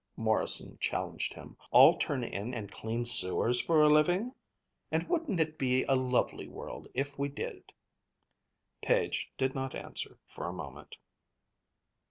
[0.15, 4.33] Morrison challenged him "all turn in and clean sewers for a living?
[4.91, 7.71] And wouldn't it be a lovely world, if we did!"
[8.81, 10.97] Page did not answer for a moment.